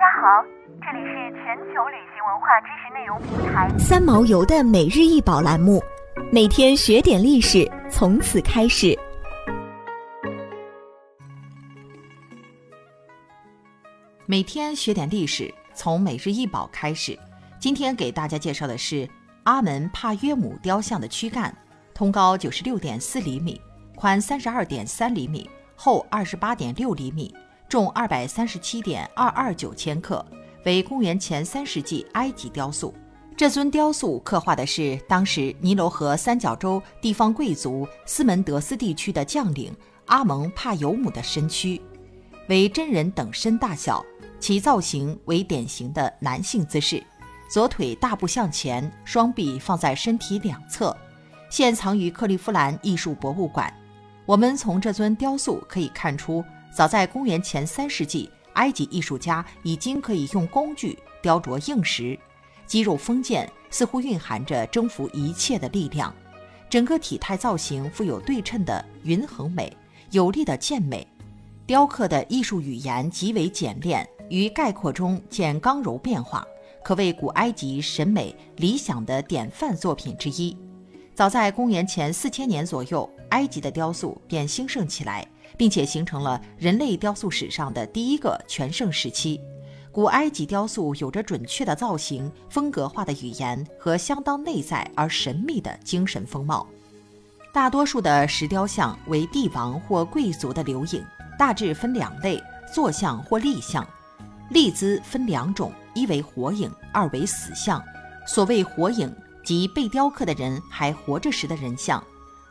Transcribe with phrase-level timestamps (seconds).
[0.00, 0.42] 大家好，
[0.80, 5.78] 这里是全球旅行文化知识内容平台三毛游的每日一宝栏目，
[6.32, 8.98] 每天学点历史，从此开始。
[14.24, 17.14] 每天学点历史，从每日一宝开始。
[17.58, 19.06] 今天给大家介绍的是
[19.42, 21.54] 阿门帕约姆雕像的躯干，
[21.92, 23.60] 通高九十六点四厘米，
[23.94, 27.34] 宽三十二点三厘米，厚二十八点六厘米。
[27.70, 30.26] 重二百三十七点二二九千克，
[30.64, 32.92] 为公元前三世纪埃及雕塑。
[33.36, 39.72] 这尊雕塑刻画的是当时尼罗河三角洲地方贵族斯门德斯地区的将领
[40.06, 41.80] 阿蒙帕尤姆的身躯，
[42.48, 44.04] 为真人等身大小，
[44.40, 47.00] 其造型为典型的男性姿势，
[47.48, 50.94] 左腿大步向前，双臂放在身体两侧，
[51.48, 53.72] 现藏于克利夫兰艺术博物馆。
[54.26, 56.44] 我们从这尊雕塑可以看出。
[56.72, 62.18] 早在公元前三世纪，埃及艺术家已经可以用工具雕琢硬石，
[62.66, 66.14] 肌肉封建，似乎蕴含着征服一切的力量。
[66.68, 69.76] 整个体态造型富有对称的匀衡美，
[70.12, 71.06] 有力的健美。
[71.66, 76.46] 雕刻的艺术语言极为简练，于概括中见刚柔变化，
[76.84, 80.56] 可谓古埃及审美理想的典范作品之一。
[81.14, 85.26] 早在公元前四千年左右，埃及的雕塑便兴盛起来。
[85.56, 89.40] 并且形成了人类雕塑史上的第一个全盛时期。
[89.92, 96.66] 古埃及雕塑有着准确的造型、风格化的语言和相当内在而神秘的精神风貌。
[97.52, 101.04] 大多数的石雕像为帝王或贵族的留影，
[101.36, 102.40] 大致分两类：
[102.72, 103.84] 坐像或立像。
[104.50, 107.82] 立姿分两种，一为活影，二为死像。
[108.26, 109.12] 所谓活影，
[109.44, 112.02] 即被雕刻的人还活着时的人像，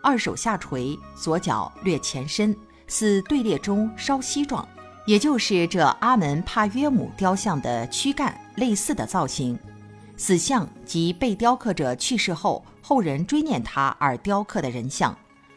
[0.00, 2.56] 二手下垂，左脚略前伸。
[2.86, 4.66] 似队列中稍息状，
[5.06, 9.58] 也就是这阿门帕约姆雕像的躯干类似的造型。
[10.16, 15.16] 死像即被雕刻者去世后，后人追念他而雕刻的人像，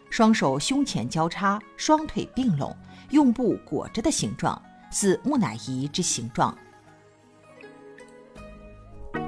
[0.10, 2.76] 双手胸前交叉，双腿并拢，
[3.12, 6.58] 用布裹着的形状，似木乃伊之形状。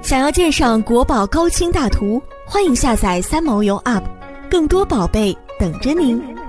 [0.02, 4.02] 想要鉴赏国宝高清大图，欢迎下载三毛游 App，
[4.50, 6.39] 更多宝贝等着您。